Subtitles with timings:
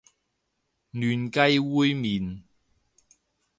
[0.93, 2.41] 嫩雞煨麵